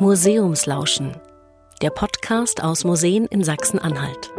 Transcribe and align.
Museumslauschen, 0.00 1.14
der 1.82 1.90
Podcast 1.90 2.64
aus 2.64 2.84
Museen 2.84 3.26
in 3.26 3.44
Sachsen-Anhalt. 3.44 4.32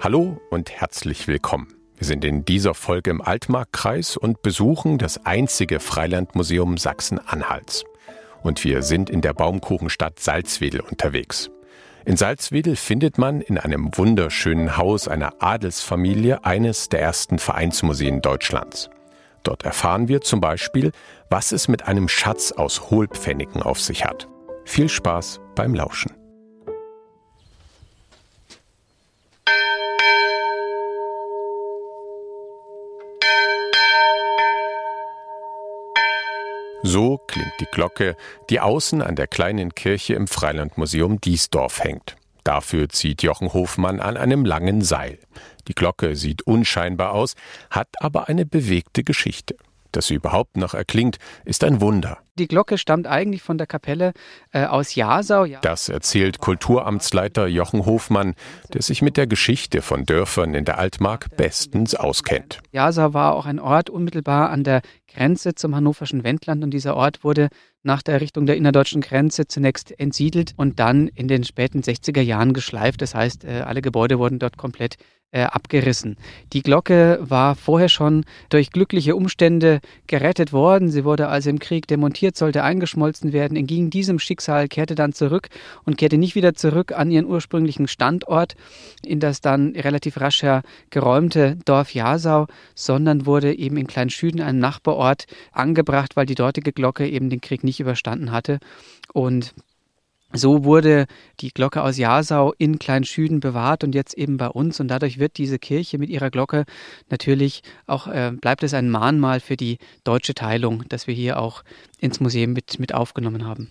Hallo 0.00 0.40
und 0.48 0.70
herzlich 0.70 1.28
willkommen. 1.28 1.74
Wir 1.98 2.06
sind 2.06 2.24
in 2.24 2.46
dieser 2.46 2.72
Folge 2.72 3.10
im 3.10 3.20
Altmarktkreis 3.20 4.16
und 4.16 4.40
besuchen 4.40 4.96
das 4.96 5.26
einzige 5.26 5.80
Freilandmuseum 5.80 6.78
Sachsen-Anhalts. 6.78 7.84
Und 8.42 8.64
wir 8.64 8.80
sind 8.80 9.10
in 9.10 9.20
der 9.20 9.34
Baumkuchenstadt 9.34 10.18
Salzwedel 10.18 10.80
unterwegs. 10.80 11.50
In 12.06 12.16
Salzwedel 12.16 12.76
findet 12.76 13.18
man 13.18 13.42
in 13.42 13.58
einem 13.58 13.90
wunderschönen 13.94 14.78
Haus 14.78 15.08
einer 15.08 15.42
Adelsfamilie 15.42 16.42
eines 16.46 16.88
der 16.88 17.02
ersten 17.02 17.38
Vereinsmuseen 17.38 18.22
Deutschlands. 18.22 18.88
Dort 19.48 19.62
erfahren 19.62 20.08
wir 20.08 20.20
zum 20.20 20.42
Beispiel, 20.42 20.92
was 21.30 21.52
es 21.52 21.68
mit 21.68 21.88
einem 21.88 22.06
Schatz 22.06 22.52
aus 22.52 22.90
Hohlpfennigen 22.90 23.62
auf 23.62 23.80
sich 23.80 24.04
hat. 24.04 24.28
Viel 24.66 24.90
Spaß 24.90 25.40
beim 25.54 25.74
Lauschen. 25.74 26.12
So 36.82 37.16
klingt 37.16 37.54
die 37.60 37.68
Glocke, 37.72 38.16
die 38.50 38.60
außen 38.60 39.00
an 39.00 39.16
der 39.16 39.28
kleinen 39.28 39.74
Kirche 39.74 40.12
im 40.12 40.26
Freilandmuseum 40.26 41.22
Diesdorf 41.22 41.82
hängt. 41.82 42.16
Dafür 42.48 42.88
zieht 42.88 43.22
Jochen 43.22 43.52
Hofmann 43.52 44.00
an 44.00 44.16
einem 44.16 44.46
langen 44.46 44.80
Seil. 44.80 45.18
Die 45.68 45.74
Glocke 45.74 46.16
sieht 46.16 46.40
unscheinbar 46.46 47.12
aus, 47.12 47.34
hat 47.68 47.88
aber 48.00 48.30
eine 48.30 48.46
bewegte 48.46 49.04
Geschichte. 49.04 49.54
Dass 49.98 50.06
sie 50.06 50.14
überhaupt 50.14 50.56
noch 50.56 50.74
erklingt, 50.74 51.18
ist 51.44 51.64
ein 51.64 51.80
Wunder. 51.80 52.18
Die 52.38 52.46
Glocke 52.46 52.78
stammt 52.78 53.08
eigentlich 53.08 53.42
von 53.42 53.58
der 53.58 53.66
Kapelle 53.66 54.12
äh, 54.52 54.64
aus 54.64 54.94
Jasau. 54.94 55.44
Das 55.60 55.88
erzählt 55.88 56.38
Kulturamtsleiter 56.38 57.48
Jochen 57.48 57.84
Hofmann, 57.84 58.36
der 58.72 58.82
sich 58.82 59.02
mit 59.02 59.16
der 59.16 59.26
Geschichte 59.26 59.82
von 59.82 60.04
Dörfern 60.04 60.54
in 60.54 60.64
der 60.64 60.78
Altmark 60.78 61.36
bestens 61.36 61.96
auskennt. 61.96 62.60
Jasau 62.70 63.12
war 63.12 63.34
auch 63.34 63.44
ein 63.44 63.58
Ort 63.58 63.90
unmittelbar 63.90 64.50
an 64.50 64.62
der 64.62 64.82
Grenze 65.12 65.56
zum 65.56 65.74
hannoverschen 65.74 66.22
Wendland 66.22 66.62
und 66.62 66.70
dieser 66.70 66.94
Ort 66.94 67.24
wurde 67.24 67.48
nach 67.82 68.02
der 68.02 68.14
Errichtung 68.14 68.46
der 68.46 68.56
innerdeutschen 68.56 69.00
Grenze 69.00 69.48
zunächst 69.48 69.98
entsiedelt 69.98 70.52
und 70.56 70.78
dann 70.78 71.08
in 71.08 71.26
den 71.26 71.42
späten 71.42 71.80
60er 71.80 72.20
Jahren 72.20 72.52
geschleift. 72.52 73.02
Das 73.02 73.16
heißt, 73.16 73.44
äh, 73.44 73.62
alle 73.62 73.82
Gebäude 73.82 74.20
wurden 74.20 74.38
dort 74.38 74.56
komplett 74.58 74.94
äh, 75.30 75.42
abgerissen. 75.42 76.16
Die 76.52 76.62
Glocke 76.62 77.18
war 77.20 77.54
vorher 77.54 77.88
schon 77.88 78.24
durch 78.48 78.70
glückliche 78.70 79.14
Umstände 79.14 79.80
gerettet 80.06 80.52
worden. 80.52 80.88
Sie 80.88 81.04
wurde 81.04 81.28
also 81.28 81.50
im 81.50 81.58
Krieg 81.58 81.86
demontiert, 81.86 82.36
sollte 82.36 82.62
eingeschmolzen 82.62 83.32
werden, 83.32 83.56
entging 83.56 83.90
diesem 83.90 84.18
Schicksal, 84.18 84.68
kehrte 84.68 84.94
dann 84.94 85.12
zurück 85.12 85.48
und 85.84 85.98
kehrte 85.98 86.16
nicht 86.16 86.34
wieder 86.34 86.54
zurück 86.54 86.92
an 86.92 87.10
ihren 87.10 87.26
ursprünglichen 87.26 87.88
Standort 87.88 88.54
in 89.04 89.20
das 89.20 89.40
dann 89.40 89.74
relativ 89.76 90.20
rasch 90.20 90.38
geräumte 90.90 91.58
Dorf 91.64 91.92
Jasau, 91.92 92.46
sondern 92.76 93.26
wurde 93.26 93.52
eben 93.52 93.76
in 93.76 93.88
Kleinschüden, 93.88 94.40
einem 94.40 94.60
Nachbarort, 94.60 95.26
angebracht, 95.50 96.16
weil 96.16 96.26
die 96.26 96.36
dortige 96.36 96.72
Glocke 96.72 97.08
eben 97.08 97.28
den 97.28 97.40
Krieg 97.40 97.64
nicht 97.64 97.80
überstanden 97.80 98.30
hatte. 98.30 98.60
Und 99.12 99.52
so 100.32 100.64
wurde 100.64 101.06
die 101.40 101.50
Glocke 101.50 101.82
aus 101.82 101.96
Jasau 101.96 102.52
in 102.58 102.78
Kleinschüden 102.78 103.40
bewahrt 103.40 103.82
und 103.82 103.94
jetzt 103.94 104.14
eben 104.14 104.36
bei 104.36 104.48
uns. 104.48 104.78
Und 104.78 104.88
dadurch 104.88 105.18
wird 105.18 105.38
diese 105.38 105.58
Kirche 105.58 105.96
mit 105.96 106.10
ihrer 106.10 106.30
Glocke 106.30 106.64
natürlich 107.08 107.62
auch, 107.86 108.06
äh, 108.08 108.32
bleibt 108.38 108.62
es 108.62 108.74
ein 108.74 108.90
Mahnmal 108.90 109.40
für 109.40 109.56
die 109.56 109.78
deutsche 110.04 110.34
Teilung, 110.34 110.84
das 110.88 111.06
wir 111.06 111.14
hier 111.14 111.38
auch 111.38 111.64
ins 111.98 112.20
Museum 112.20 112.52
mit, 112.52 112.78
mit 112.78 112.92
aufgenommen 112.94 113.46
haben. 113.46 113.70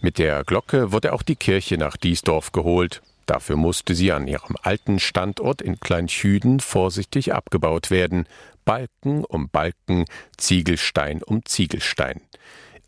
Mit 0.00 0.18
der 0.18 0.44
Glocke 0.44 0.92
wurde 0.92 1.12
auch 1.12 1.22
die 1.22 1.36
Kirche 1.36 1.76
nach 1.76 1.96
Diesdorf 1.96 2.52
geholt. 2.52 3.02
Dafür 3.26 3.56
musste 3.56 3.94
sie 3.94 4.12
an 4.12 4.26
ihrem 4.26 4.56
alten 4.62 4.98
Standort 4.98 5.62
in 5.62 5.78
Kleinschüden 5.78 6.58
vorsichtig 6.60 7.34
abgebaut 7.34 7.90
werden. 7.90 8.26
Balken 8.64 9.24
um 9.24 9.48
Balken, 9.48 10.06
Ziegelstein 10.36 11.22
um 11.22 11.44
Ziegelstein. 11.44 12.20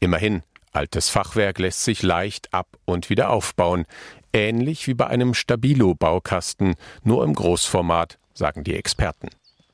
Immerhin, 0.01 0.43
Altes 0.75 1.09
Fachwerk 1.09 1.61
lässt 1.61 1.85
sich 1.85 2.03
leicht 2.03 2.53
ab 2.53 2.67
und 2.85 3.09
wieder 3.09 3.31
aufbauen, 3.31 3.85
ähnlich 4.33 4.89
wie 4.89 4.95
bei 4.95 5.07
einem 5.07 5.33
Stabilo-Baukasten, 5.33 6.75
nur 7.05 7.23
im 7.23 7.33
Großformat, 7.33 8.19
sagen 8.35 8.65
die 8.65 8.75
Experten. 8.75 9.29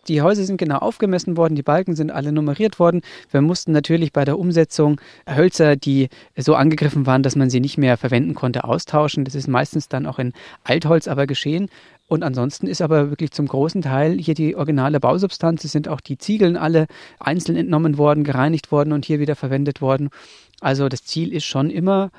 Die 0.08 0.20
Häuser 0.20 0.44
sind 0.44 0.58
genau 0.58 0.76
aufgemessen 0.76 1.38
worden, 1.38 1.54
die 1.54 1.62
Balken 1.62 1.96
sind 1.96 2.10
alle 2.10 2.32
nummeriert 2.32 2.78
worden. 2.78 3.00
Wir 3.30 3.40
mussten 3.40 3.72
natürlich 3.72 4.12
bei 4.12 4.26
der 4.26 4.38
Umsetzung 4.38 5.00
Hölzer, 5.26 5.74
die 5.76 6.10
so 6.36 6.54
angegriffen 6.54 7.06
waren, 7.06 7.22
dass 7.22 7.34
man 7.34 7.48
sie 7.48 7.60
nicht 7.60 7.78
mehr 7.78 7.96
verwenden 7.96 8.34
konnte, 8.34 8.64
austauschen. 8.64 9.24
Das 9.24 9.34
ist 9.34 9.48
meistens 9.48 9.88
dann 9.88 10.04
auch 10.04 10.18
in 10.18 10.34
Altholz 10.64 11.08
aber 11.08 11.26
geschehen. 11.26 11.70
Und 12.08 12.24
ansonsten 12.24 12.66
ist 12.66 12.82
aber 12.82 13.10
wirklich 13.10 13.30
zum 13.30 13.46
großen 13.46 13.82
Teil 13.82 14.18
hier 14.18 14.34
die 14.34 14.56
originale 14.56 14.98
Bausubstanz. 14.98 15.64
Es 15.64 15.70
sind 15.70 15.86
auch 15.86 16.00
die 16.00 16.18
Ziegeln 16.18 16.56
alle 16.56 16.86
einzeln 17.20 17.56
entnommen 17.56 17.98
worden, 17.98 18.24
gereinigt 18.24 18.72
worden 18.72 18.92
und 18.92 19.04
hier 19.04 19.20
wieder 19.20 19.36
verwendet 19.36 19.80
worden. 19.80 20.10
Also 20.60 20.88
das 20.88 21.04
Ziel 21.04 21.32
ist 21.32 21.44
schon 21.44 21.70
immer 21.70 22.10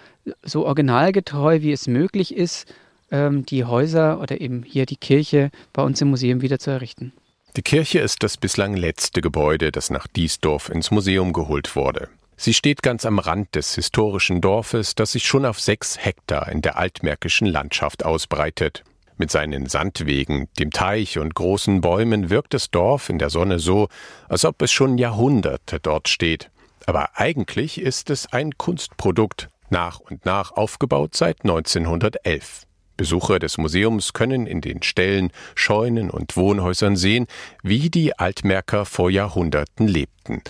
so 0.43 0.65
originalgetreu, 0.65 1.61
wie 1.61 1.71
es 1.71 1.87
möglich 1.87 2.35
ist, 2.35 2.73
ähm, 3.11 3.45
die 3.45 3.65
Häuser 3.65 4.19
oder 4.19 4.41
eben 4.41 4.63
hier 4.63 4.85
die 4.85 4.97
Kirche 4.97 5.51
bei 5.73 5.83
uns 5.83 6.01
im 6.01 6.09
Museum 6.09 6.41
wieder 6.41 6.59
zu 6.59 6.71
errichten. 6.71 7.13
Die 7.55 7.61
Kirche 7.61 7.99
ist 7.99 8.23
das 8.23 8.37
bislang 8.37 8.75
letzte 8.75 9.21
Gebäude, 9.21 9.71
das 9.71 9.89
nach 9.89 10.07
Diesdorf 10.07 10.69
ins 10.69 10.89
Museum 10.89 11.33
geholt 11.33 11.75
wurde. 11.75 12.07
Sie 12.37 12.53
steht 12.53 12.81
ganz 12.81 13.05
am 13.05 13.19
Rand 13.19 13.53
des 13.53 13.75
historischen 13.75 14.41
Dorfes, 14.41 14.95
das 14.95 15.11
sich 15.11 15.25
schon 15.25 15.45
auf 15.45 15.59
sechs 15.59 16.03
Hektar 16.03 16.49
in 16.49 16.61
der 16.61 16.77
altmärkischen 16.77 17.45
Landschaft 17.45 18.03
ausbreitet. 18.03 18.83
Mit 19.17 19.29
seinen 19.29 19.67
Sandwegen, 19.67 20.47
dem 20.57 20.71
Teich 20.71 21.19
und 21.19 21.35
großen 21.35 21.81
Bäumen 21.81 22.31
wirkt 22.31 22.55
das 22.55 22.71
Dorf 22.71 23.09
in 23.09 23.19
der 23.19 23.29
Sonne 23.29 23.59
so, 23.59 23.89
als 24.27 24.45
ob 24.45 24.59
es 24.63 24.71
schon 24.71 24.97
Jahrhunderte 24.97 25.79
dort 25.79 26.07
steht. 26.07 26.49
Aber 26.85 27.17
eigentlich 27.19 27.79
ist 27.79 28.09
es 28.09 28.31
ein 28.31 28.57
Kunstprodukt, 28.57 29.49
nach 29.69 29.99
und 29.99 30.25
nach 30.25 30.51
aufgebaut 30.51 31.15
seit 31.15 31.41
1911. 31.41 32.65
Besucher 32.97 33.39
des 33.39 33.57
Museums 33.57 34.13
können 34.13 34.45
in 34.45 34.61
den 34.61 34.83
Ställen, 34.83 35.31
Scheunen 35.55 36.11
und 36.11 36.37
Wohnhäusern 36.37 36.95
sehen, 36.95 37.25
wie 37.63 37.89
die 37.89 38.17
Altmärker 38.19 38.85
vor 38.85 39.09
Jahrhunderten 39.09 39.87
lebten. 39.87 40.43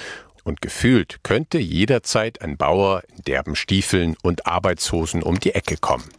Und 0.44 0.62
gefühlt 0.62 1.20
könnte 1.24 1.60
jederzeit 1.60 2.42
ein 2.42 2.58
Bauer 2.58 3.04
in 3.16 3.24
derben 3.24 3.56
Stiefeln 3.56 4.18
und 4.24 4.48
Arbeitshosen 4.48 5.24
um 5.24 5.40
die 5.40 5.54
Ecke 5.54 5.78
kommen. 5.78 6.10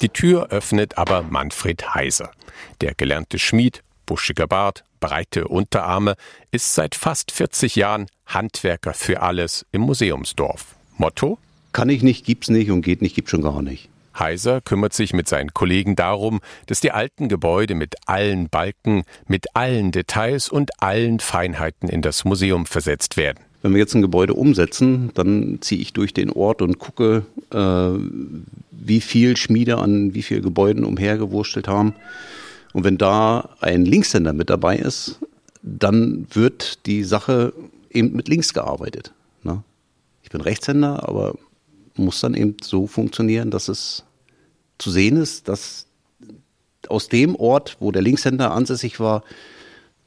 Die 0.00 0.08
Tür 0.08 0.48
öffnet 0.50 0.96
aber 0.96 1.22
Manfred 1.22 1.94
Heiser. 1.94 2.30
Der 2.80 2.94
gelernte 2.94 3.38
Schmied, 3.38 3.82
buschiger 4.08 4.46
Bart, 4.46 4.84
breite 5.00 5.46
Unterarme, 5.46 6.16
ist 6.50 6.74
seit 6.74 6.94
fast 6.94 7.30
40 7.30 7.76
Jahren 7.76 8.06
Handwerker 8.26 8.94
für 8.94 9.22
alles 9.22 9.66
im 9.70 9.82
Museumsdorf. 9.82 10.74
Motto? 10.96 11.38
Kann 11.72 11.90
ich 11.90 12.02
nicht, 12.02 12.24
gibt's 12.24 12.48
nicht 12.48 12.70
und 12.70 12.82
geht 12.82 13.02
nicht, 13.02 13.14
gibt's 13.14 13.30
schon 13.30 13.42
gar 13.42 13.62
nicht. 13.62 13.88
Heiser 14.18 14.60
kümmert 14.62 14.94
sich 14.94 15.12
mit 15.12 15.28
seinen 15.28 15.52
Kollegen 15.52 15.94
darum, 15.94 16.40
dass 16.66 16.80
die 16.80 16.90
alten 16.90 17.28
Gebäude 17.28 17.74
mit 17.74 17.96
allen 18.06 18.48
Balken, 18.48 19.04
mit 19.26 19.54
allen 19.54 19.92
Details 19.92 20.48
und 20.48 20.82
allen 20.82 21.20
Feinheiten 21.20 21.88
in 21.88 22.02
das 22.02 22.24
Museum 22.24 22.66
versetzt 22.66 23.16
werden. 23.16 23.38
Wenn 23.60 23.72
wir 23.72 23.78
jetzt 23.78 23.94
ein 23.94 24.02
Gebäude 24.02 24.34
umsetzen, 24.34 25.10
dann 25.14 25.58
ziehe 25.60 25.80
ich 25.80 25.92
durch 25.92 26.14
den 26.14 26.30
Ort 26.30 26.62
und 26.62 26.78
gucke, 26.78 27.26
äh, 27.52 28.00
wie 28.70 29.00
viel 29.00 29.36
Schmiede 29.36 29.78
an 29.78 30.14
wie 30.14 30.22
vielen 30.22 30.42
Gebäuden 30.42 30.84
umhergewurstelt 30.84 31.68
haben. 31.68 31.94
Und 32.78 32.84
wenn 32.84 32.96
da 32.96 33.56
ein 33.58 33.84
Linkshänder 33.84 34.32
mit 34.32 34.50
dabei 34.50 34.76
ist, 34.76 35.18
dann 35.64 36.28
wird 36.30 36.86
die 36.86 37.02
Sache 37.02 37.52
eben 37.90 38.12
mit 38.12 38.28
links 38.28 38.54
gearbeitet. 38.54 39.12
Ne? 39.42 39.64
Ich 40.22 40.30
bin 40.30 40.40
Rechtshänder, 40.40 41.08
aber 41.08 41.34
muss 41.96 42.20
dann 42.20 42.34
eben 42.34 42.54
so 42.62 42.86
funktionieren, 42.86 43.50
dass 43.50 43.66
es 43.66 44.04
zu 44.78 44.92
sehen 44.92 45.16
ist, 45.16 45.48
dass 45.48 45.86
aus 46.86 47.08
dem 47.08 47.34
Ort, 47.34 47.78
wo 47.80 47.90
der 47.90 48.00
Linkshänder 48.00 48.52
ansässig 48.52 49.00
war, 49.00 49.24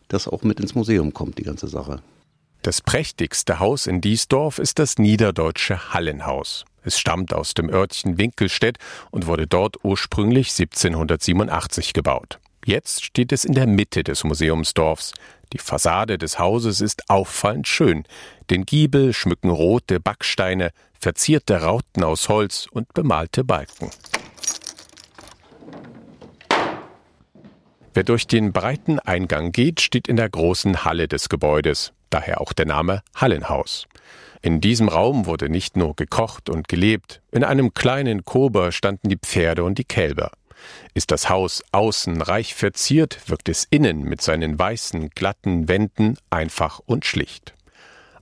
das 0.08 0.30
auch 0.30 0.44
mit 0.44 0.62
ins 0.62 0.74
Museum 0.74 1.14
kommt, 1.14 1.40
die 1.40 1.44
ganze 1.44 1.68
Sache. 1.68 2.02
Das 2.62 2.80
prächtigste 2.80 3.60
Haus 3.60 3.86
in 3.86 4.00
Diesdorf 4.00 4.60
ist 4.60 4.80
das 4.80 4.98
niederdeutsche 4.98 5.94
Hallenhaus. 5.94 6.64
Es 6.84 6.98
stammt 6.98 7.34
aus 7.34 7.54
dem 7.54 7.70
Örtchen 7.70 8.18
Winkelstedt 8.18 8.78
und 9.10 9.28
wurde 9.28 9.46
dort 9.46 9.84
ursprünglich 9.84 10.52
1787 10.58 11.92
gebaut. 11.92 12.40
Jetzt 12.66 13.04
steht 13.04 13.32
es 13.32 13.44
in 13.44 13.54
der 13.54 13.66
Mitte 13.66 14.04
des 14.04 14.24
Museumsdorfs. 14.24 15.14
Die 15.54 15.58
Fassade 15.58 16.18
des 16.18 16.38
Hauses 16.38 16.80
ist 16.80 17.10
auffallend 17.10 17.68
schön. 17.68 18.04
Den 18.50 18.66
Giebel 18.66 19.14
schmücken 19.14 19.50
rote 19.50 20.00
Backsteine, 20.00 20.72
verzierte 21.00 21.62
Rauten 21.62 22.04
aus 22.04 22.30
Holz 22.30 22.68
und 22.72 22.94
bemalte 22.94 23.44
Balken. 23.44 23.90
Wer 27.94 28.04
durch 28.04 28.28
den 28.28 28.54
breiten 28.54 29.00
Eingang 29.00 29.52
geht, 29.52 29.82
steht 29.82 30.08
in 30.08 30.16
der 30.16 30.30
großen 30.30 30.86
Halle 30.86 31.10
des 31.10 31.28
Gebäudes, 31.28 31.92
daher 32.10 32.40
auch 32.40 32.54
der 32.54 32.66
Name 32.66 33.02
Hallenhaus. 33.16 33.88
In 34.42 34.62
diesem 34.62 34.88
Raum 34.88 35.26
wurde 35.26 35.50
nicht 35.50 35.76
nur 35.76 35.96
gekocht 35.96 36.50
und 36.50 36.68
gelebt, 36.68 37.22
in 37.32 37.44
einem 37.44 37.74
kleinen 37.74 38.24
Kober 38.24 38.72
standen 38.72 39.10
die 39.10 39.18
Pferde 39.18 39.64
und 39.64 39.78
die 39.78 39.84
Kälber. 39.84 40.32
Ist 40.94 41.12
das 41.12 41.30
Haus 41.30 41.64
außen 41.72 42.22
reich 42.22 42.56
verziert, 42.56 43.20
wirkt 43.28 43.50
es 43.50 43.66
innen 43.70 44.04
mit 44.04 44.22
seinen 44.22 44.58
weißen, 44.58 45.10
glatten 45.12 45.68
Wänden 45.68 46.18
einfach 46.30 46.80
und 46.86 47.06
schlicht. 47.06 47.54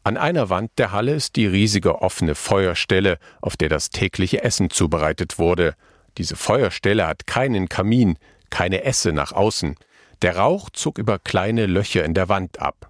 An 0.04 0.18
einer 0.18 0.50
Wand 0.50 0.72
der 0.78 0.92
Halle 0.92 1.14
ist 1.14 1.36
die 1.36 1.46
riesige 1.46 2.02
offene 2.02 2.36
Feuerstelle, 2.36 3.18
auf 3.42 3.58
der 3.58 3.70
das 3.70 3.90
tägliche 3.90 4.44
Essen 4.44 4.70
zubereitet 4.70 5.38
wurde. 5.38 5.76
Diese 6.18 6.36
Feuerstelle 6.36 7.06
hat 7.06 7.28
keinen 7.28 7.70
Kamin, 7.70 8.18
keine 8.50 8.84
Esse 8.84 9.12
nach 9.12 9.32
außen. 9.32 9.76
Der 10.22 10.38
Rauch 10.38 10.70
zog 10.70 10.98
über 10.98 11.20
kleine 11.20 11.66
Löcher 11.66 12.04
in 12.04 12.14
der 12.14 12.30
Wand 12.30 12.60
ab. 12.60 12.90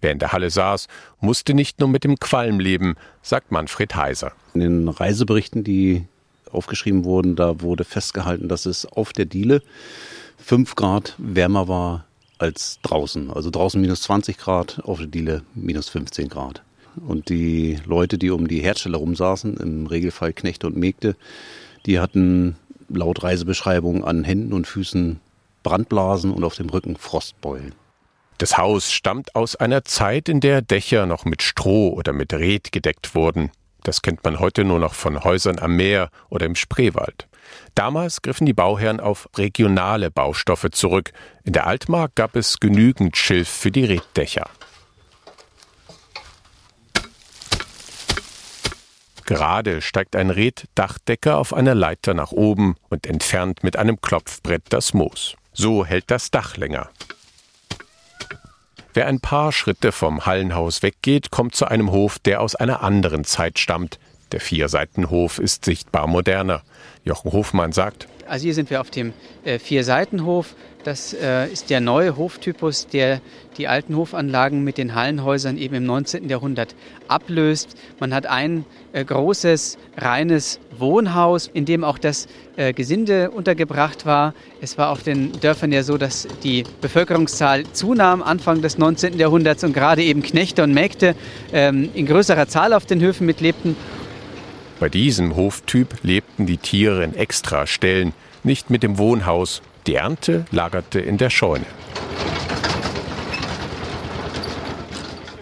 Wer 0.00 0.12
in 0.12 0.18
der 0.18 0.32
Halle 0.32 0.50
saß, 0.50 0.86
musste 1.20 1.54
nicht 1.54 1.80
nur 1.80 1.88
mit 1.88 2.04
dem 2.04 2.18
Qualm 2.18 2.58
leben, 2.58 2.94
sagt 3.22 3.52
Manfred 3.52 3.94
Heiser. 3.94 4.32
In 4.54 4.60
den 4.60 4.88
Reiseberichten, 4.88 5.62
die 5.62 6.06
aufgeschrieben 6.52 7.04
wurden, 7.04 7.36
da 7.36 7.60
wurde 7.60 7.84
festgehalten, 7.84 8.48
dass 8.48 8.66
es 8.66 8.86
auf 8.86 9.12
der 9.12 9.26
Diele 9.26 9.62
fünf 10.36 10.74
Grad 10.74 11.14
wärmer 11.18 11.68
war 11.68 12.06
als 12.38 12.78
draußen. 12.82 13.30
Also 13.30 13.50
draußen 13.50 13.80
minus 13.80 14.02
20 14.02 14.38
Grad, 14.38 14.80
auf 14.84 14.98
der 14.98 15.06
Diele 15.06 15.42
minus 15.54 15.88
15 15.88 16.28
Grad. 16.28 16.62
Und 17.06 17.28
die 17.28 17.78
Leute, 17.84 18.18
die 18.18 18.30
um 18.30 18.48
die 18.48 18.60
Herdstelle 18.60 18.96
rumsaßen, 18.96 19.56
im 19.58 19.86
Regelfall 19.86 20.32
Knechte 20.32 20.66
und 20.66 20.76
Mägde, 20.76 21.16
die 21.86 22.00
hatten 22.00 22.56
laut 22.88 23.22
Reisebeschreibung 23.22 24.04
an 24.04 24.24
Händen 24.24 24.52
und 24.52 24.66
Füßen 24.66 25.20
Brandblasen 25.62 26.32
und 26.32 26.44
auf 26.44 26.56
dem 26.56 26.68
Rücken 26.68 26.96
Frostbeulen. 26.96 27.74
Das 28.38 28.56
Haus 28.56 28.90
stammt 28.90 29.34
aus 29.34 29.54
einer 29.56 29.84
Zeit, 29.84 30.28
in 30.28 30.40
der 30.40 30.62
Dächer 30.62 31.04
noch 31.04 31.26
mit 31.26 31.42
Stroh 31.42 31.90
oder 31.90 32.14
mit 32.14 32.32
Red 32.32 32.72
gedeckt 32.72 33.14
wurden. 33.14 33.50
Das 33.82 34.02
kennt 34.02 34.22
man 34.24 34.38
heute 34.40 34.64
nur 34.64 34.78
noch 34.78 34.94
von 34.94 35.24
Häusern 35.24 35.58
am 35.58 35.76
Meer 35.76 36.10
oder 36.28 36.46
im 36.46 36.54
Spreewald. 36.54 37.28
Damals 37.74 38.22
griffen 38.22 38.46
die 38.46 38.52
Bauherren 38.52 39.00
auf 39.00 39.28
regionale 39.36 40.10
Baustoffe 40.10 40.70
zurück. 40.70 41.12
In 41.44 41.52
der 41.52 41.66
Altmark 41.66 42.14
gab 42.14 42.36
es 42.36 42.60
genügend 42.60 43.16
Schilf 43.16 43.48
für 43.48 43.70
die 43.70 43.84
Reddächer. 43.84 44.48
Gerade 49.24 49.80
steigt 49.80 50.16
ein 50.16 50.30
Reddachdecker 50.30 51.38
auf 51.38 51.54
einer 51.54 51.76
Leiter 51.76 52.14
nach 52.14 52.32
oben 52.32 52.74
und 52.88 53.06
entfernt 53.06 53.62
mit 53.62 53.76
einem 53.76 54.00
Klopfbrett 54.00 54.64
das 54.70 54.92
Moos. 54.92 55.36
So 55.52 55.86
hält 55.86 56.10
das 56.10 56.32
Dach 56.32 56.56
länger. 56.56 56.90
Wer 58.92 59.06
ein 59.06 59.20
paar 59.20 59.52
Schritte 59.52 59.92
vom 59.92 60.26
Hallenhaus 60.26 60.82
weggeht, 60.82 61.30
kommt 61.30 61.54
zu 61.54 61.66
einem 61.66 61.92
Hof, 61.92 62.18
der 62.18 62.40
aus 62.40 62.56
einer 62.56 62.82
anderen 62.82 63.24
Zeit 63.24 63.58
stammt. 63.60 64.00
Der 64.32 64.40
Vierseitenhof 64.40 65.38
ist 65.38 65.64
sichtbar 65.64 66.06
moderner. 66.08 66.62
Jochen 67.04 67.32
Hofmann 67.32 67.72
sagt, 67.72 68.08
also 68.26 68.44
hier 68.44 68.54
sind 68.54 68.70
wir 68.70 68.80
auf 68.80 68.90
dem 68.90 69.12
äh, 69.44 69.58
Vierseitenhof. 69.58 70.54
Das 70.84 71.12
äh, 71.12 71.46
ist 71.48 71.68
der 71.68 71.80
neue 71.80 72.16
Hoftypus, 72.16 72.86
der 72.86 73.20
die 73.58 73.68
alten 73.68 73.96
Hofanlagen 73.96 74.64
mit 74.64 74.78
den 74.78 74.94
Hallenhäusern 74.94 75.58
eben 75.58 75.74
im 75.74 75.84
19. 75.84 76.30
Jahrhundert 76.30 76.74
ablöst. 77.06 77.76
Man 77.98 78.14
hat 78.14 78.24
ein 78.24 78.64
äh, 78.92 79.04
großes, 79.04 79.76
reines 79.98 80.58
Wohnhaus, 80.78 81.50
in 81.52 81.66
dem 81.66 81.84
auch 81.84 81.98
das 81.98 82.28
äh, 82.56 82.72
Gesinde 82.72 83.30
untergebracht 83.30 84.06
war. 84.06 84.32
Es 84.62 84.78
war 84.78 84.90
auf 84.90 85.02
den 85.02 85.32
Dörfern 85.40 85.70
ja 85.70 85.82
so, 85.82 85.98
dass 85.98 86.26
die 86.42 86.64
Bevölkerungszahl 86.80 87.64
zunahm 87.72 88.22
Anfang 88.22 88.62
des 88.62 88.78
19. 88.78 89.18
Jahrhunderts 89.18 89.62
und 89.64 89.74
gerade 89.74 90.02
eben 90.02 90.22
Knechte 90.22 90.62
und 90.62 90.72
Mägde 90.72 91.14
ähm, 91.52 91.90
in 91.92 92.06
größerer 92.06 92.48
Zahl 92.48 92.72
auf 92.72 92.86
den 92.86 93.00
Höfen 93.02 93.26
mitlebten. 93.26 93.76
Bei 94.78 94.88
diesem 94.88 95.36
Hoftyp 95.36 95.96
lebten 96.02 96.46
die 96.46 96.56
Tiere 96.56 97.04
in 97.04 97.14
Extrastellen, 97.14 98.14
nicht 98.44 98.70
mit 98.70 98.82
dem 98.82 98.96
Wohnhaus. 98.96 99.60
Die 99.86 99.94
Ernte 99.94 100.44
lagerte 100.50 101.00
in 101.00 101.18
der 101.18 101.30
Scheune. 101.30 101.66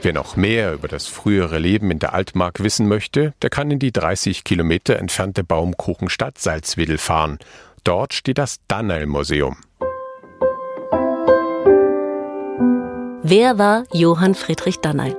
Wer 0.01 0.13
noch 0.13 0.37
mehr 0.37 0.75
über 0.75 0.87
das 0.87 1.09
frühere 1.09 1.59
Leben 1.59 1.91
in 1.91 1.99
der 1.99 2.15
Altmark 2.15 2.63
wissen 2.63 2.87
möchte, 2.87 3.35
der 3.43 3.51
kann 3.51 3.71
in 3.71 3.81
die 3.81 3.91
30 3.91 4.45
Kilometer 4.45 4.97
entfernte 4.97 5.43
Baumkuchenstadt 5.43 6.39
Salzwedel 6.39 6.99
fahren. 6.99 7.39
Dort 7.83 8.15
steht 8.15 8.39
das 8.39 8.59
Danneil-Museum. 8.69 9.57
Wer 13.23 13.59
war 13.59 13.85
Johann 13.93 14.35
Friedrich 14.35 14.79
Danneil? 14.79 15.17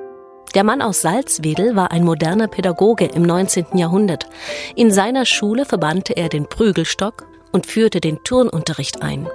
Der 0.56 0.64
Mann 0.64 0.82
aus 0.82 1.02
Salzwedel 1.02 1.76
war 1.76 1.92
ein 1.92 2.04
moderner 2.04 2.48
Pädagoge 2.48 3.06
im 3.06 3.22
19. 3.22 3.78
Jahrhundert. 3.78 4.28
In 4.76 4.92
seiner 4.92 5.26
Schule 5.26 5.66
verbannte 5.66 6.14
er 6.18 6.30
den 6.30 6.48
Prügelstock 6.48 7.29
und 7.52 7.66
führte 7.66 8.02
den 8.02 8.24
Turnunterricht 8.24 9.02
ein. 9.02 9.28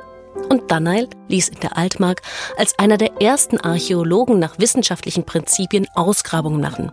Und 0.48 0.70
Danneil 0.70 1.08
ließ 1.28 1.48
in 1.48 1.60
der 1.60 1.76
Altmark 1.76 2.22
als 2.56 2.78
einer 2.78 2.96
der 2.96 3.20
ersten 3.20 3.58
Archäologen 3.58 4.38
nach 4.38 4.58
wissenschaftlichen 4.58 5.24
Prinzipien 5.24 5.86
Ausgrabungen 5.94 6.60
machen. 6.60 6.92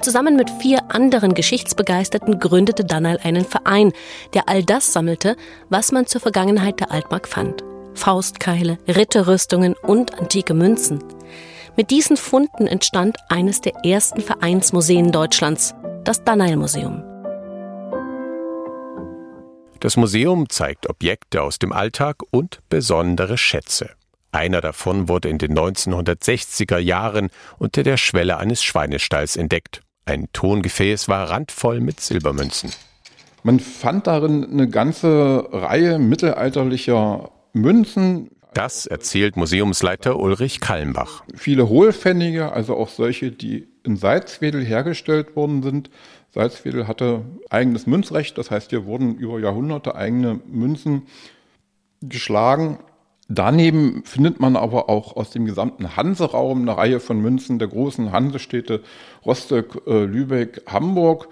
Zusammen 0.00 0.36
mit 0.36 0.50
vier 0.60 0.90
anderen 0.90 1.34
Geschichtsbegeisterten 1.34 2.38
gründete 2.38 2.84
Danneil 2.84 3.18
einen 3.22 3.44
Verein, 3.44 3.92
der 4.34 4.48
all 4.48 4.62
das 4.62 4.92
sammelte, 4.92 5.36
was 5.70 5.92
man 5.92 6.06
zur 6.06 6.20
Vergangenheit 6.20 6.80
der 6.80 6.90
Altmark 6.90 7.26
fand. 7.26 7.64
Faustkeile, 7.94 8.78
Ritterrüstungen 8.86 9.74
und 9.82 10.18
antike 10.18 10.54
Münzen. 10.54 11.02
Mit 11.76 11.90
diesen 11.90 12.16
Funden 12.16 12.66
entstand 12.66 13.16
eines 13.28 13.60
der 13.60 13.84
ersten 13.84 14.20
Vereinsmuseen 14.20 15.10
Deutschlands, 15.10 15.74
das 16.04 16.22
Danneil-Museum. 16.22 17.13
Das 19.84 19.98
Museum 19.98 20.48
zeigt 20.48 20.88
Objekte 20.88 21.42
aus 21.42 21.58
dem 21.58 21.70
Alltag 21.70 22.22
und 22.30 22.60
besondere 22.70 23.36
Schätze. 23.36 23.90
Einer 24.32 24.62
davon 24.62 25.10
wurde 25.10 25.28
in 25.28 25.36
den 25.36 25.52
1960er 25.52 26.78
Jahren 26.78 27.28
unter 27.58 27.82
der 27.82 27.98
Schwelle 27.98 28.38
eines 28.38 28.62
Schweinestalls 28.64 29.36
entdeckt. 29.36 29.82
Ein 30.06 30.28
Tongefäß 30.32 31.08
war 31.08 31.28
randvoll 31.28 31.80
mit 31.80 32.00
Silbermünzen. 32.00 32.72
Man 33.42 33.60
fand 33.60 34.06
darin 34.06 34.50
eine 34.50 34.70
ganze 34.70 35.48
Reihe 35.52 35.98
mittelalterlicher 35.98 37.30
Münzen, 37.52 38.30
das 38.54 38.86
erzählt 38.86 39.36
Museumsleiter 39.36 40.18
Ulrich 40.18 40.60
Kallenbach. 40.60 41.24
Viele 41.34 41.68
Hohlpfennige, 41.68 42.52
also 42.52 42.76
auch 42.76 42.88
solche, 42.88 43.32
die 43.32 43.66
in 43.82 43.96
Salzwedel 43.96 44.64
hergestellt 44.64 45.34
worden 45.34 45.62
sind. 45.62 45.90
Salzwedel 46.34 46.88
hatte 46.88 47.22
eigenes 47.48 47.86
Münzrecht, 47.86 48.36
das 48.38 48.50
heißt, 48.50 48.70
hier 48.70 48.86
wurden 48.86 49.14
über 49.14 49.38
Jahrhunderte 49.38 49.94
eigene 49.94 50.40
Münzen 50.46 51.02
geschlagen. 52.02 52.80
Daneben 53.28 54.02
findet 54.04 54.40
man 54.40 54.56
aber 54.56 54.88
auch 54.88 55.16
aus 55.16 55.30
dem 55.30 55.46
gesamten 55.46 55.96
Hanseraum 55.96 56.62
eine 56.62 56.76
Reihe 56.76 56.98
von 56.98 57.20
Münzen 57.20 57.60
der 57.60 57.68
großen 57.68 58.10
Hansestädte 58.10 58.82
Rostock, 59.24 59.82
äh, 59.86 60.04
Lübeck, 60.04 60.62
Hamburg. 60.66 61.28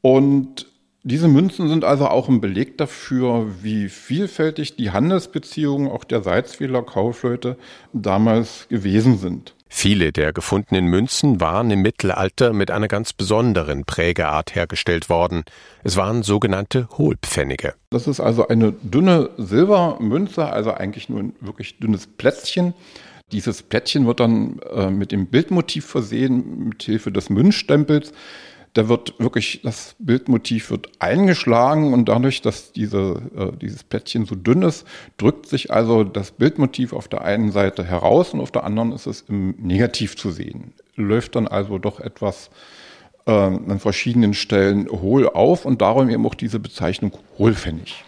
Und 0.00 0.66
diese 1.02 1.28
Münzen 1.28 1.68
sind 1.68 1.84
also 1.84 2.08
auch 2.08 2.30
ein 2.30 2.40
Beleg 2.40 2.78
dafür, 2.78 3.46
wie 3.62 3.90
vielfältig 3.90 4.76
die 4.76 4.92
Handelsbeziehungen 4.92 5.90
auch 5.90 6.04
der 6.04 6.22
Salzwedler 6.22 6.82
Kaufleute 6.82 7.58
damals 7.92 8.66
gewesen 8.68 9.18
sind. 9.18 9.55
Viele 9.68 10.12
der 10.12 10.32
gefundenen 10.32 10.86
Münzen 10.86 11.40
waren 11.40 11.70
im 11.70 11.82
Mittelalter 11.82 12.52
mit 12.52 12.70
einer 12.70 12.88
ganz 12.88 13.12
besonderen 13.12 13.84
Prägeart 13.84 14.54
hergestellt 14.54 15.08
worden. 15.10 15.44
Es 15.82 15.96
waren 15.96 16.22
sogenannte 16.22 16.88
Hohlpfennige. 16.96 17.74
Das 17.90 18.06
ist 18.06 18.20
also 18.20 18.46
eine 18.48 18.72
dünne 18.72 19.30
Silbermünze, 19.36 20.46
also 20.46 20.72
eigentlich 20.72 21.08
nur 21.08 21.20
ein 21.20 21.34
wirklich 21.40 21.78
dünnes 21.78 22.06
Plätzchen. 22.06 22.74
Dieses 23.32 23.62
Plättchen 23.62 24.06
wird 24.06 24.20
dann 24.20 24.60
äh, 24.72 24.88
mit 24.88 25.10
dem 25.10 25.26
Bildmotiv 25.26 25.84
versehen, 25.84 26.68
mit 26.68 26.82
Hilfe 26.84 27.10
des 27.10 27.28
Münzstempels 27.28 28.12
da 28.76 28.88
wird 28.88 29.14
wirklich, 29.18 29.60
das 29.62 29.96
Bildmotiv 29.98 30.70
wird 30.70 30.90
eingeschlagen 30.98 31.94
und 31.94 32.10
dadurch, 32.10 32.42
dass 32.42 32.72
diese, 32.72 33.22
äh, 33.34 33.56
dieses 33.56 33.84
Plättchen 33.84 34.26
so 34.26 34.34
dünn 34.34 34.60
ist, 34.60 34.86
drückt 35.16 35.46
sich 35.46 35.70
also 35.72 36.04
das 36.04 36.32
Bildmotiv 36.32 36.92
auf 36.92 37.08
der 37.08 37.22
einen 37.22 37.52
Seite 37.52 37.84
heraus 37.84 38.34
und 38.34 38.40
auf 38.40 38.50
der 38.50 38.64
anderen 38.64 38.92
ist 38.92 39.06
es 39.06 39.22
im 39.28 39.54
Negativ 39.58 40.16
zu 40.16 40.30
sehen. 40.30 40.74
Läuft 40.94 41.36
dann 41.36 41.48
also 41.48 41.78
doch 41.78 42.00
etwas 42.00 42.50
äh, 43.26 43.30
an 43.30 43.78
verschiedenen 43.80 44.34
Stellen 44.34 44.90
hohl 44.90 45.26
auf 45.26 45.64
und 45.64 45.80
darum 45.80 46.10
eben 46.10 46.26
auch 46.26 46.34
diese 46.34 46.58
Bezeichnung 46.58 47.12
Hohlpfennig. 47.38 48.04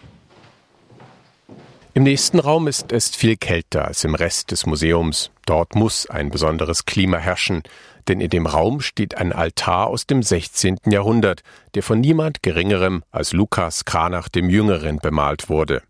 Im 1.95 2.03
nächsten 2.03 2.37
Raum 2.37 2.67
ist 2.67 2.91
es 2.91 3.09
viel 3.15 3.37
kälter 3.37 3.85
als 3.85 4.03
im 4.03 4.13
Rest 4.13 4.51
des 4.51 4.67
Museums. 4.67 5.31
Dort 5.47 5.73
muss 5.73 6.07
ein 6.07 6.29
besonderes 6.29 6.85
Klima 6.85 7.17
herrschen 7.17 7.63
denn 8.09 8.19
in 8.19 8.29
dem 8.29 8.45
Raum 8.45 8.81
steht 8.81 9.15
ein 9.15 9.31
Altar 9.31 9.87
aus 9.87 10.05
dem 10.07 10.23
16. 10.23 10.77
Jahrhundert, 10.87 11.43
der 11.75 11.83
von 11.83 12.01
niemand 12.01 12.43
Geringerem 12.43 13.03
als 13.11 13.31
Lukas 13.31 13.85
Kranach 13.85 14.27
dem 14.27 14.49
Jüngeren 14.49 14.97
bemalt 14.97 15.47
wurde. 15.47 15.81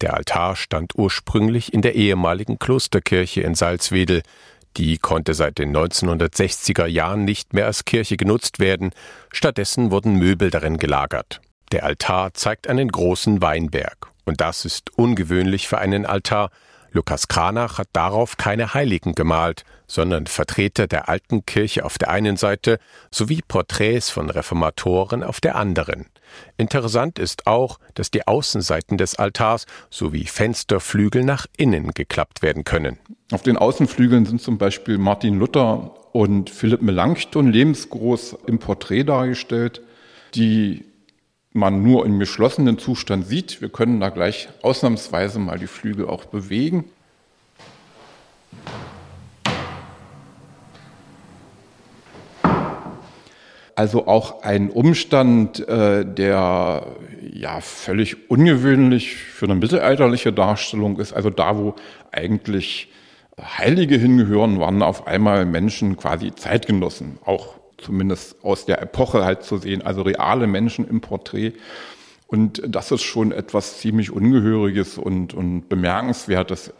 Der 0.00 0.14
Altar 0.14 0.56
stand 0.56 0.92
ursprünglich 0.96 1.72
in 1.72 1.82
der 1.82 1.94
ehemaligen 1.94 2.58
Klosterkirche 2.58 3.40
in 3.40 3.54
Salzwedel. 3.54 4.22
Die 4.76 4.98
konnte 4.98 5.34
seit 5.34 5.58
den 5.58 5.74
1960er 5.76 6.86
Jahren 6.86 7.24
nicht 7.24 7.52
mehr 7.52 7.66
als 7.66 7.84
Kirche 7.84 8.16
genutzt 8.16 8.58
werden. 8.58 8.90
Stattdessen 9.32 9.90
wurden 9.90 10.14
Möbel 10.14 10.50
darin 10.50 10.76
gelagert. 10.76 11.40
Der 11.72 11.84
Altar 11.84 12.34
zeigt 12.34 12.68
einen 12.68 12.88
großen 12.88 13.42
Weinberg. 13.42 14.08
Und 14.24 14.40
das 14.40 14.64
ist 14.64 14.90
ungewöhnlich 14.96 15.68
für 15.68 15.78
einen 15.78 16.06
Altar. 16.06 16.50
Lukas 16.98 17.28
Kranach 17.28 17.78
hat 17.78 17.90
darauf 17.92 18.38
keine 18.38 18.74
Heiligen 18.74 19.14
gemalt, 19.14 19.64
sondern 19.86 20.26
Vertreter 20.26 20.88
der 20.88 21.08
alten 21.08 21.46
Kirche 21.46 21.84
auf 21.84 21.96
der 21.96 22.10
einen 22.10 22.36
Seite 22.36 22.80
sowie 23.12 23.40
Porträts 23.46 24.10
von 24.10 24.30
Reformatoren 24.30 25.22
auf 25.22 25.40
der 25.40 25.54
anderen. 25.54 26.06
Interessant 26.56 27.20
ist 27.20 27.46
auch, 27.46 27.78
dass 27.94 28.10
die 28.10 28.26
Außenseiten 28.26 28.98
des 28.98 29.14
Altars 29.14 29.66
sowie 29.90 30.24
Fensterflügel 30.24 31.22
nach 31.22 31.46
innen 31.56 31.92
geklappt 31.92 32.42
werden 32.42 32.64
können. 32.64 32.98
Auf 33.30 33.42
den 33.42 33.56
Außenflügeln 33.56 34.26
sind 34.26 34.42
zum 34.42 34.58
Beispiel 34.58 34.98
Martin 34.98 35.38
Luther 35.38 35.94
und 36.12 36.50
Philipp 36.50 36.82
Melanchthon 36.82 37.52
lebensgroß 37.52 38.38
im 38.48 38.58
Porträt 38.58 39.04
dargestellt, 39.04 39.82
die 40.34 40.87
man 41.58 41.82
nur 41.82 42.06
im 42.06 42.18
geschlossenen 42.18 42.78
Zustand 42.78 43.26
sieht. 43.26 43.60
Wir 43.60 43.68
können 43.68 44.00
da 44.00 44.08
gleich 44.08 44.48
ausnahmsweise 44.62 45.38
mal 45.38 45.58
die 45.58 45.66
Flügel 45.66 46.08
auch 46.08 46.24
bewegen. 46.24 46.84
Also 53.74 54.08
auch 54.08 54.42
ein 54.42 54.70
Umstand, 54.70 55.68
äh, 55.68 56.04
der 56.04 56.86
ja 57.32 57.60
völlig 57.60 58.28
ungewöhnlich 58.28 59.14
für 59.14 59.46
eine 59.46 59.54
mittelalterliche 59.54 60.32
Darstellung 60.32 60.98
ist. 60.98 61.12
Also 61.12 61.30
da, 61.30 61.56
wo 61.56 61.76
eigentlich 62.10 62.88
Heilige 63.40 63.96
hingehören, 63.96 64.58
waren 64.58 64.82
auf 64.82 65.06
einmal 65.06 65.44
Menschen 65.46 65.96
quasi 65.96 66.34
Zeitgenossen, 66.34 67.18
auch 67.24 67.57
zumindest 67.78 68.44
aus 68.44 68.66
der 68.66 68.82
Epoche 68.82 69.24
halt 69.24 69.42
zu 69.42 69.58
sehen, 69.58 69.82
also 69.82 70.02
reale 70.02 70.46
Menschen 70.46 70.86
im 70.86 71.00
Porträt. 71.00 71.54
Und 72.26 72.62
das 72.66 72.90
ist 72.90 73.02
schon 73.02 73.32
etwas 73.32 73.78
ziemlich 73.78 74.10
Ungehöriges 74.10 74.98
und, 74.98 75.32
und 75.32 75.68
Bemerkenswertes 75.68 76.72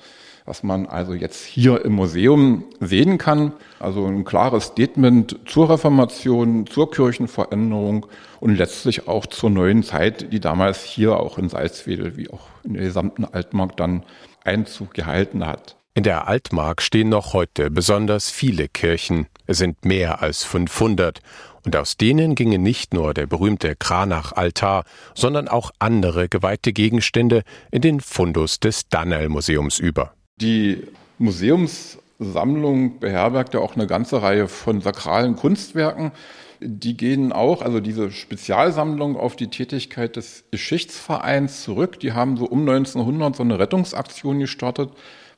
was 0.49 0.63
man 0.63 0.87
also 0.87 1.13
jetzt 1.13 1.45
hier 1.45 1.85
im 1.85 1.93
Museum 1.93 2.65
sehen 2.81 3.19
kann. 3.19 3.53
Also 3.79 4.07
ein 4.07 4.25
klares 4.25 4.65
Statement 4.65 5.39
zur 5.47 5.71
Reformation, 5.71 6.67
zur 6.67 6.91
Kirchenveränderung 6.91 8.07
und 8.41 8.57
letztlich 8.57 9.07
auch 9.07 9.27
zur 9.27 9.51
neuen 9.51 9.83
Zeit, 9.83 10.33
die 10.33 10.41
damals 10.41 10.83
hier 10.83 11.21
auch 11.21 11.39
in 11.39 11.51
Salzwedel 11.51 12.17
wie 12.17 12.31
auch 12.31 12.49
in 12.65 12.75
der 12.75 12.85
gesamten 12.85 13.27
Altmark 13.27 13.77
dann 13.77 14.05
Einzug 14.43 14.95
gehalten 14.95 15.47
hat. 15.47 15.77
In 15.95 16.03
der 16.03 16.29
Altmark 16.29 16.81
stehen 16.81 17.11
noch 17.11 17.35
heute 17.35 17.71
besonders 17.71 18.31
viele 18.31 18.69
Kirchen. 18.69 19.27
Es 19.49 19.57
sind 19.59 19.85
mehr 19.87 20.23
als 20.23 20.45
500. 20.45 21.21
Und 21.65 21.75
aus 21.75 21.97
denen 21.97 22.35
gingen 22.35 22.63
nicht 22.63 22.93
nur 22.93 23.15
der 23.15 23.27
berühmte 23.27 23.75
Kranach-Altar, 23.75 24.85
sondern 25.15 25.49
auch 25.49 25.71
andere 25.79 26.29
geweihte 26.29 26.73
Gegenstände 26.73 27.43
in 27.71 27.81
den 27.81 28.01
Fundus 28.01 28.61
des 28.61 28.89
Dannel-Museums 28.91 29.79
über. 29.79 30.13
Die 30.41 30.85
Museumssammlung 31.19 33.01
beherbergt 33.01 33.55
ja 33.55 33.61
auch 33.61 33.75
eine 33.75 33.87
ganze 33.87 34.23
Reihe 34.23 34.49
von 34.49 34.83
sakralen 34.83 35.35
Kunstwerken. 35.35 36.13
Die 36.61 36.97
gehen 36.97 37.33
auch, 37.33 37.63
also 37.63 37.81
diese 37.81 38.11
Spezialsammlung 38.11 39.17
auf 39.17 39.35
die 39.35 39.49
Tätigkeit 39.49 40.17
des 40.17 40.45
Geschichtsvereins 40.51 41.63
zurück. 41.63 42.01
Die 42.01 42.13
haben 42.13 42.37
so 42.37 42.45
um 42.45 42.69
1900 42.69 43.37
so 43.37 43.43
eine 43.43 43.59
Rettungsaktion 43.59 44.41
gestartet, 44.41 44.91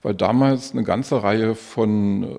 weil 0.03 0.15
damals 0.15 0.73
eine 0.73 0.83
ganze 0.83 1.23
Reihe 1.23 1.55
von 1.55 2.39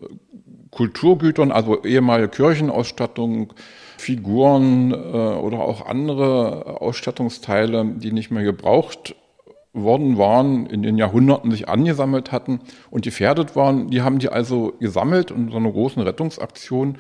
Kulturgütern, 0.72 1.52
also 1.52 1.84
ehemalige 1.84 2.30
Kirchenausstattung, 2.30 3.54
Figuren 3.98 4.92
äh, 4.92 4.96
oder 4.96 5.60
auch 5.60 5.86
andere 5.86 6.82
Ausstattungsteile, 6.82 7.86
die 7.98 8.12
nicht 8.12 8.32
mehr 8.32 8.44
gebraucht 8.44 9.16
worden 9.74 10.18
waren, 10.18 10.66
in 10.66 10.84
den 10.84 10.98
Jahrhunderten 10.98 11.52
sich 11.52 11.70
angesammelt 11.70 12.32
hatten 12.32 12.60
und 12.90 13.04
gefährdet 13.04 13.56
waren, 13.56 13.90
die 13.90 14.02
haben 14.02 14.20
die 14.20 14.30
also 14.30 14.74
gesammelt 14.80 15.32
in 15.32 15.50
so 15.50 15.58
einer 15.58 15.72
großen 15.72 16.02
Rettungsaktion, 16.02 16.98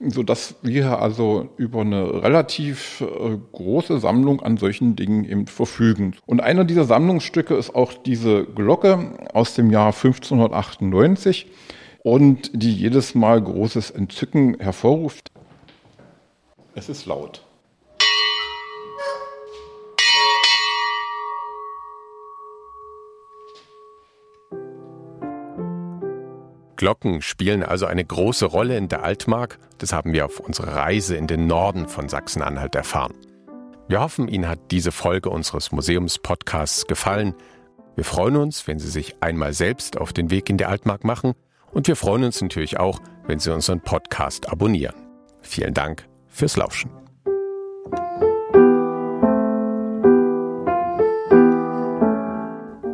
so 0.00 0.22
dass 0.22 0.56
wir 0.62 1.00
also 1.00 1.50
über 1.56 1.82
eine 1.82 2.22
relativ 2.22 3.02
äh, 3.02 3.36
große 3.52 3.98
Sammlung 3.98 4.40
an 4.40 4.56
solchen 4.56 4.96
Dingen 4.96 5.24
eben 5.24 5.46
verfügen. 5.46 6.14
Und 6.24 6.40
einer 6.40 6.64
dieser 6.64 6.84
Sammlungsstücke 6.84 7.54
ist 7.54 7.74
auch 7.74 7.92
diese 7.92 8.44
Glocke 8.44 9.18
aus 9.32 9.54
dem 9.54 9.70
Jahr 9.70 9.88
1598 9.88 11.46
und 12.04 12.50
die 12.52 12.72
jedes 12.72 13.14
Mal 13.14 13.42
großes 13.42 13.90
Entzücken 13.90 14.60
hervorruft. 14.60 15.32
Es 16.74 16.88
ist 16.88 17.06
laut. 17.06 17.42
Glocken 26.76 27.22
spielen 27.22 27.62
also 27.62 27.86
eine 27.86 28.04
große 28.04 28.44
Rolle 28.44 28.76
in 28.76 28.88
der 28.88 29.02
Altmark. 29.02 29.58
Das 29.78 29.94
haben 29.94 30.12
wir 30.12 30.26
auf 30.26 30.40
unserer 30.40 30.76
Reise 30.76 31.16
in 31.16 31.26
den 31.26 31.46
Norden 31.46 31.88
von 31.88 32.10
Sachsen-Anhalt 32.10 32.74
erfahren. 32.74 33.14
Wir 33.88 34.00
hoffen, 34.00 34.28
Ihnen 34.28 34.48
hat 34.48 34.70
diese 34.70 34.92
Folge 34.92 35.30
unseres 35.30 35.72
Museumspodcasts 35.72 36.86
gefallen. 36.86 37.34
Wir 37.96 38.04
freuen 38.04 38.36
uns, 38.36 38.66
wenn 38.68 38.78
Sie 38.78 38.90
sich 38.90 39.22
einmal 39.22 39.54
selbst 39.54 39.96
auf 39.96 40.12
den 40.12 40.30
Weg 40.30 40.50
in 40.50 40.58
die 40.58 40.66
Altmark 40.66 41.04
machen. 41.04 41.32
Und 41.74 41.88
wir 41.88 41.96
freuen 41.96 42.24
uns 42.24 42.40
natürlich 42.40 42.78
auch, 42.78 43.00
wenn 43.26 43.38
Sie 43.38 43.52
unseren 43.52 43.80
Podcast 43.80 44.48
abonnieren. 44.48 44.94
Vielen 45.42 45.74
Dank 45.74 46.08
fürs 46.28 46.56
Lauschen. 46.56 46.90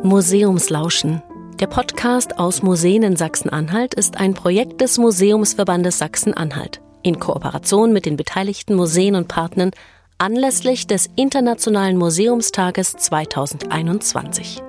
Museumslauschen 0.03 1.21
der 1.61 1.67
Podcast 1.67 2.39
aus 2.39 2.63
Museen 2.63 3.03
in 3.03 3.15
Sachsen-Anhalt 3.15 3.93
ist 3.93 4.17
ein 4.17 4.33
Projekt 4.33 4.81
des 4.81 4.97
Museumsverbandes 4.97 5.99
Sachsen-Anhalt 5.99 6.81
in 7.03 7.19
Kooperation 7.19 7.93
mit 7.93 8.07
den 8.07 8.17
beteiligten 8.17 8.73
Museen 8.73 9.13
und 9.13 9.27
Partnern 9.27 9.69
anlässlich 10.17 10.87
des 10.87 11.07
Internationalen 11.15 11.97
Museumstages 11.97 12.93
2021. 12.93 14.63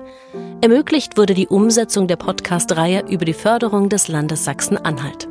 Ermöglicht 0.63 1.17
wurde 1.17 1.33
die 1.33 1.49
Umsetzung 1.49 2.07
der 2.07 2.15
Podcast-Reihe 2.15 3.03
über 3.09 3.25
die 3.25 3.33
Förderung 3.33 3.89
des 3.89 4.07
Landes 4.07 4.45
Sachsen-Anhalt. 4.45 5.27